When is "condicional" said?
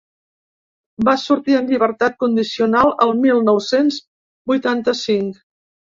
2.25-2.91